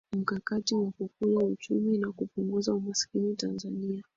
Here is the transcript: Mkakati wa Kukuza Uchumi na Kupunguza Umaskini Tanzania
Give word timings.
Mkakati 0.17 0.75
wa 0.75 0.91
Kukuza 0.91 1.45
Uchumi 1.45 1.97
na 1.97 2.11
Kupunguza 2.11 2.73
Umaskini 2.75 3.35
Tanzania 3.35 4.03